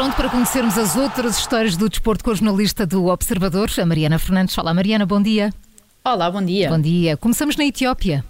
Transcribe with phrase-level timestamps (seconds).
[0.00, 4.18] pronto para conhecermos as outras histórias do desporto com a jornalista do Observador, a Mariana
[4.18, 4.56] Fernandes.
[4.56, 5.52] Olá, Mariana, bom dia.
[6.02, 6.70] Olá, bom dia.
[6.70, 7.18] Bom dia.
[7.18, 8.24] Começamos na Etiópia.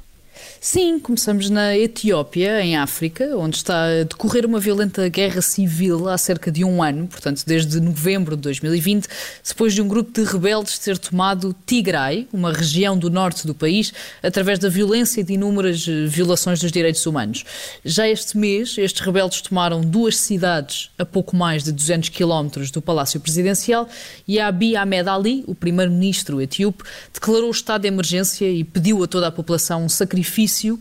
[0.62, 6.18] Sim, começamos na Etiópia, em África, onde está a decorrer uma violenta guerra civil há
[6.18, 9.08] cerca de um ano, portanto, desde novembro de 2020,
[9.48, 13.92] depois de um grupo de rebeldes ter tomado Tigray, uma região do norte do país,
[14.22, 17.44] através da violência e de inúmeras eh, violações dos direitos humanos.
[17.82, 22.82] Já este mês, estes rebeldes tomaram duas cidades a pouco mais de 200 quilómetros do
[22.82, 23.88] Palácio Presidencial
[24.28, 26.84] e Abiy Ahmed Ali, o primeiro-ministro etíope,
[27.14, 30.29] declarou o estado de emergência e pediu a toda a população um sacrifício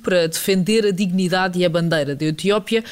[0.04, 2.84] para defender a dignidade e a bandeira da Etiópia.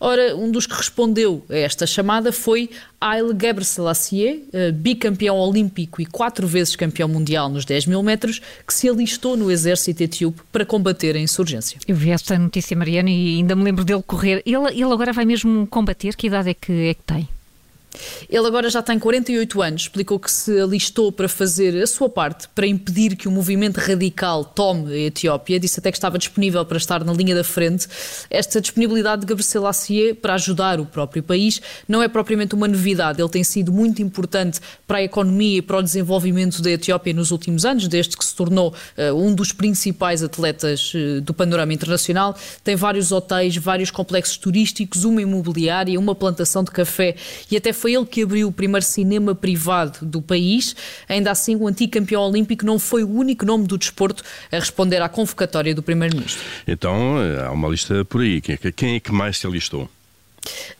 [0.00, 6.06] Ora, um dos que respondeu a esta chamada foi Haile Gebrselassie, eh, bicampeão olímpico e
[6.06, 10.64] quatro vezes campeão mundial nos 10 mil metros, que se alistou no exército etíope para
[10.64, 11.78] combater a insurgência.
[11.86, 14.42] Eu vi esta notícia, Mariana, e ainda me lembro dele correr.
[14.46, 16.16] Ele, ele agora vai mesmo combater?
[16.16, 17.28] Que idade é que, é que tem?
[18.28, 22.48] Ele agora já tem 48 anos, explicou que se alistou para fazer a sua parte
[22.54, 25.60] para impedir que o movimento radical tome a Etiópia.
[25.60, 27.86] Disse até que estava disponível para estar na linha da frente.
[28.30, 33.20] Esta disponibilidade de Gabriel Selassie para ajudar o próprio país não é propriamente uma novidade.
[33.20, 37.30] Ele tem sido muito importante para a economia e para o desenvolvimento da Etiópia nos
[37.30, 42.36] últimos anos, desde que se tornou uh, um dos principais atletas uh, do panorama internacional.
[42.62, 47.14] Tem vários hotéis, vários complexos turísticos, uma imobiliária, uma plantação de café
[47.50, 50.74] e até foi ele que abriu o primeiro cinema privado do país.
[51.08, 55.00] Ainda assim, o antigo campeão olímpico não foi o único nome do desporto a responder
[55.00, 56.42] à convocatória do primeiro-ministro.
[56.66, 58.40] Então, há uma lista por aí.
[58.40, 59.88] Quem é que mais se alistou?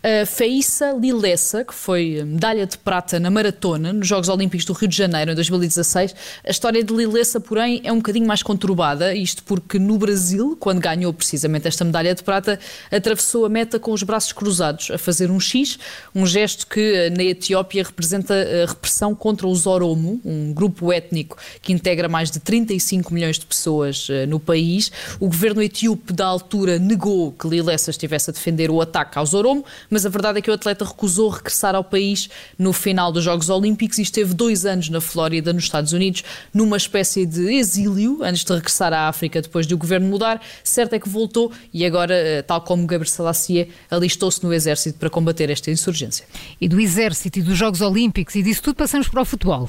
[0.03, 4.89] A Faíssa Lilessa, que foi medalha de prata na maratona nos Jogos Olímpicos do Rio
[4.89, 6.15] de Janeiro em 2016.
[6.47, 10.81] A história de Lilessa, porém, é um bocadinho mais conturbada, isto porque no Brasil, quando
[10.81, 12.59] ganhou precisamente esta medalha de prata,
[12.91, 15.79] atravessou a meta com os braços cruzados, a fazer um X,
[16.15, 21.73] um gesto que na Etiópia representa a repressão contra os Oromo, um grupo étnico que
[21.73, 24.93] integra mais de 35 milhões de pessoas eh, no país.
[25.19, 29.65] O governo etíope da altura negou que Lilessa estivesse a defender o ataque aos Oromo
[29.91, 33.49] mas a verdade é que o atleta recusou regressar ao país no final dos Jogos
[33.49, 38.45] Olímpicos e esteve dois anos na Flórida, nos Estados Unidos, numa espécie de exílio, antes
[38.45, 40.41] de regressar à África depois de o governo mudar.
[40.63, 45.11] Certo é que voltou e agora, eh, tal como Gabriel Selassie, alistou-se no exército para
[45.11, 46.27] combater esta insurgência.
[46.61, 49.69] E do exército e dos Jogos Olímpicos e disso tudo passamos para o futebol.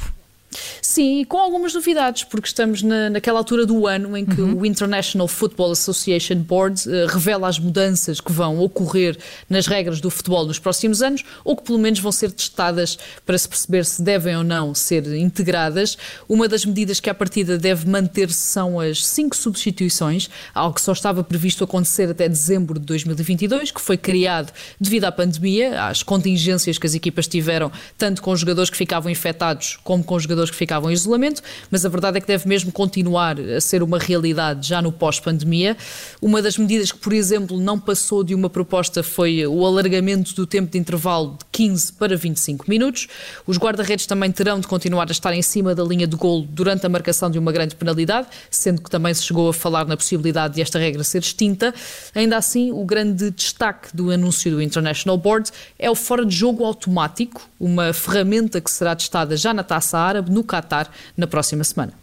[0.81, 4.59] Sim, com algumas novidades, porque estamos na, naquela altura do ano em que uhum.
[4.59, 9.17] o International Football Association Board uh, revela as mudanças que vão ocorrer
[9.49, 13.37] nas regras do futebol nos próximos anos, ou que pelo menos vão ser testadas para
[13.37, 15.97] se perceber se devem ou não ser integradas.
[16.27, 20.91] Uma das medidas que à partida deve manter-se são as cinco substituições, algo que só
[20.91, 26.77] estava previsto acontecer até dezembro de 2022, que foi criado devido à pandemia, às contingências
[26.77, 30.89] que as equipas tiveram, tanto com jogadores que ficavam infectados como com jogadores que ficavam
[30.89, 34.81] em isolamento, mas a verdade é que deve mesmo continuar a ser uma realidade já
[34.81, 35.77] no pós-pandemia.
[36.21, 40.45] Uma das medidas que, por exemplo, não passou de uma proposta foi o alargamento do
[40.45, 43.07] tempo de intervalo de 15 para 25 minutos.
[43.45, 46.85] Os guarda-redes também terão de continuar a estar em cima da linha de gol durante
[46.85, 50.55] a marcação de uma grande penalidade, sendo que também se chegou a falar na possibilidade
[50.55, 51.73] de esta regra ser extinta.
[52.13, 56.63] Ainda assim, o grande destaque do anúncio do International Board é o fora de jogo
[56.63, 61.93] automático, uma ferramenta que será testada já na Taça Árabe no Qatar na próxima semana.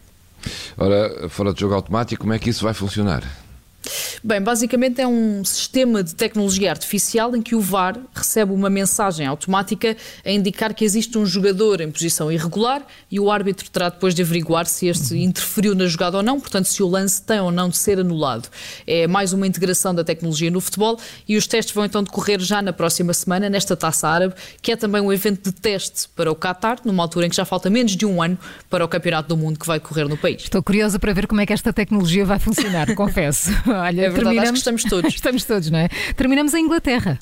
[0.77, 3.23] Ora, fora de jogo automático, como é que isso vai funcionar?
[4.25, 9.27] Bem, basicamente é um sistema de tecnologia artificial em que o VAR recebe uma mensagem
[9.27, 14.15] automática a indicar que existe um jogador em posição irregular e o árbitro terá depois
[14.15, 17.51] de averiguar se este interferiu na jogada ou não, portanto, se o lance tem ou
[17.51, 18.47] não de ser anulado.
[18.87, 20.97] É mais uma integração da tecnologia no futebol
[21.27, 24.77] e os testes vão então decorrer já na próxima semana, nesta taça árabe, que é
[24.77, 27.97] também um evento de teste para o Qatar, numa altura em que já falta menos
[27.97, 30.43] de um ano para o Campeonato do Mundo que vai decorrer no país.
[30.43, 33.51] Estou curiosa para ver como é que esta tecnologia vai funcionar, confesso.
[33.67, 34.43] Olha, verdade, terminamos...
[34.43, 35.13] acho que estamos todos.
[35.15, 35.89] estamos todos, não é?
[36.15, 37.19] Terminamos em Inglaterra.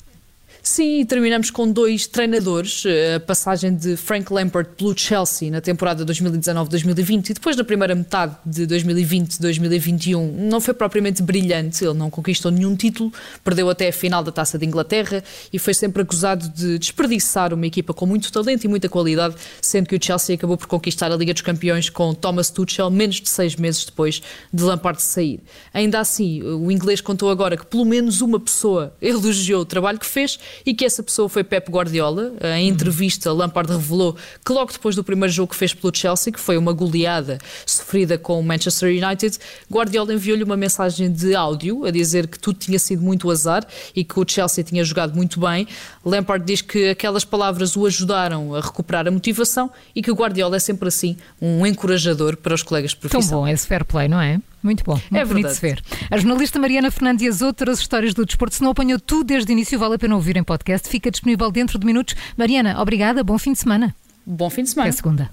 [0.64, 6.06] Sim, terminamos com dois treinadores, eh, a passagem de Frank Lampard pelo Chelsea na temporada
[6.06, 12.52] 2019-2020 e depois da primeira metade de 2020-2021 não foi propriamente brilhante, ele não conquistou
[12.52, 13.12] nenhum título,
[13.42, 17.66] perdeu até a final da Taça de Inglaterra e foi sempre acusado de desperdiçar uma
[17.66, 21.16] equipa com muito talento e muita qualidade, sendo que o Chelsea acabou por conquistar a
[21.16, 24.22] Liga dos Campeões com Thomas Tuchel menos de seis meses depois
[24.54, 25.40] de Lampard sair.
[25.74, 30.06] Ainda assim, o inglês contou agora que pelo menos uma pessoa elogiou o trabalho que
[30.06, 32.32] fez e que essa pessoa foi Pep Guardiola.
[32.56, 36.40] Em entrevista, Lampard revelou que logo depois do primeiro jogo que fez pelo Chelsea, que
[36.40, 39.38] foi uma goleada sofrida com o Manchester United,
[39.70, 44.04] Guardiola enviou-lhe uma mensagem de áudio a dizer que tudo tinha sido muito azar e
[44.04, 45.66] que o Chelsea tinha jogado muito bem.
[46.04, 50.56] Lampard diz que aquelas palavras o ajudaram a recuperar a motivação e que o Guardiola
[50.56, 53.20] é sempre assim, um encorajador para os colegas de profissão.
[53.20, 54.40] Tão bom esse fair play, não é?
[54.62, 55.82] Muito bom, muito é bonito de se ver.
[56.10, 59.50] A jornalista Mariana Fernandes e as outras histórias do desporto, se não apanhou tudo desde
[59.50, 60.88] o início, vale a pena ouvir em podcast.
[60.88, 62.14] Fica disponível dentro de minutos.
[62.36, 63.94] Mariana, obrigada, bom fim de semana.
[64.24, 64.88] Bom fim de semana.
[64.88, 65.30] Até segunda.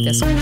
[0.00, 0.40] Até segunda.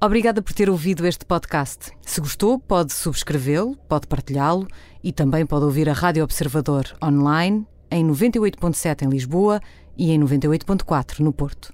[0.00, 1.90] Obrigada por ter ouvido este podcast.
[2.02, 4.68] Se gostou, pode subscrevê-lo, pode partilhá-lo
[5.02, 9.60] e também pode ouvir a Rádio Observador online em 98.7 em Lisboa
[9.96, 11.72] e em 98.4 no Porto.